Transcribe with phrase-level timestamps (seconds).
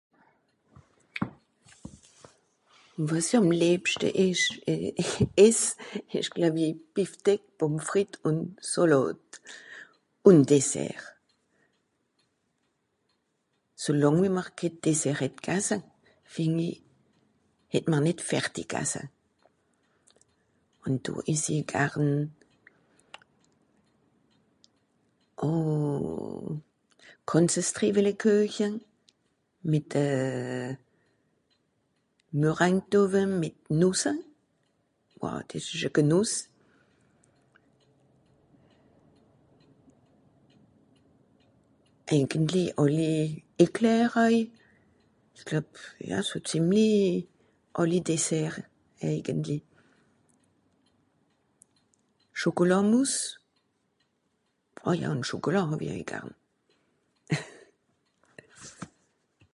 [3.09, 4.47] wàs'i àm lebschte esch
[5.47, 5.61] ess
[6.17, 8.37] ìsch gluewi Beeftek pomme frites ùn
[8.71, 9.21] sàlàd
[10.29, 11.05] ùn dessert
[13.83, 15.77] solàng wiem'r kehn déssert het gasse
[16.33, 16.71] fìngi
[17.73, 19.01] hetm'r nìt fertig gasse
[20.85, 22.07] ùn do essi garn
[25.45, 26.37] oh
[27.29, 28.67] ganzes trivelekueche
[29.71, 30.71] mìt euh
[32.41, 34.11] meringue dòve mìt nòsse
[35.49, 36.33] des esch a genoss
[42.07, 43.09] (dìnkendli) alli
[43.65, 44.41] éclaire äw
[45.39, 45.67] sch'glueb
[46.09, 46.89] ja so zìmli
[47.79, 48.55] àlli déssert
[49.05, 49.57] eigentli
[52.39, 53.19] chòcòlàt mousse
[54.87, 56.31] àh ja ùn chòcòlàt hàwie äw garn